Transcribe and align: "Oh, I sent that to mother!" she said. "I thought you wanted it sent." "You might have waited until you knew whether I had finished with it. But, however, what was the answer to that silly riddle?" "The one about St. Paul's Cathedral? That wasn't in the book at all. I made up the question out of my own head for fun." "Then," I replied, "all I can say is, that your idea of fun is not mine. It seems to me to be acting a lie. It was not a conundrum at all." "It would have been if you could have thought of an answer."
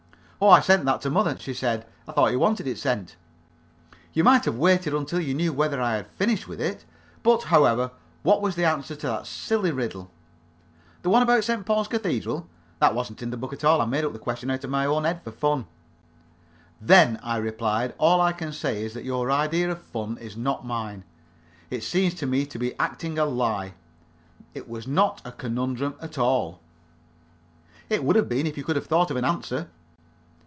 "Oh, 0.43 0.49
I 0.49 0.59
sent 0.59 0.85
that 0.85 1.01
to 1.01 1.11
mother!" 1.11 1.37
she 1.39 1.53
said. 1.53 1.85
"I 2.07 2.13
thought 2.13 2.31
you 2.31 2.39
wanted 2.39 2.65
it 2.65 2.79
sent." 2.79 3.15
"You 4.11 4.23
might 4.23 4.45
have 4.45 4.55
waited 4.55 4.91
until 4.91 5.19
you 5.19 5.35
knew 5.35 5.53
whether 5.53 5.79
I 5.79 5.97
had 5.97 6.07
finished 6.07 6.47
with 6.47 6.59
it. 6.59 6.83
But, 7.21 7.43
however, 7.43 7.91
what 8.23 8.41
was 8.41 8.55
the 8.55 8.65
answer 8.65 8.95
to 8.95 9.05
that 9.05 9.27
silly 9.27 9.69
riddle?" 9.69 10.09
"The 11.03 11.11
one 11.11 11.21
about 11.21 11.43
St. 11.43 11.63
Paul's 11.63 11.87
Cathedral? 11.87 12.47
That 12.79 12.95
wasn't 12.95 13.21
in 13.21 13.29
the 13.29 13.37
book 13.37 13.53
at 13.53 13.63
all. 13.63 13.81
I 13.81 13.85
made 13.85 14.03
up 14.03 14.13
the 14.13 14.17
question 14.17 14.49
out 14.49 14.63
of 14.63 14.71
my 14.71 14.87
own 14.87 15.03
head 15.03 15.21
for 15.23 15.29
fun." 15.29 15.67
"Then," 16.81 17.19
I 17.21 17.37
replied, 17.37 17.93
"all 17.99 18.19
I 18.19 18.31
can 18.31 18.51
say 18.51 18.81
is, 18.83 18.95
that 18.95 19.05
your 19.05 19.29
idea 19.31 19.69
of 19.69 19.79
fun 19.79 20.17
is 20.17 20.35
not 20.35 20.65
mine. 20.65 21.03
It 21.69 21.83
seems 21.83 22.15
to 22.15 22.25
me 22.25 22.47
to 22.47 22.57
be 22.57 22.73
acting 22.79 23.19
a 23.19 23.25
lie. 23.25 23.75
It 24.55 24.67
was 24.67 24.87
not 24.87 25.21
a 25.23 25.31
conundrum 25.31 25.93
at 26.01 26.17
all." 26.17 26.59
"It 27.89 28.03
would 28.03 28.15
have 28.15 28.27
been 28.27 28.47
if 28.47 28.57
you 28.57 28.63
could 28.63 28.75
have 28.75 28.87
thought 28.87 29.11
of 29.11 29.17
an 29.17 29.23
answer." 29.23 29.69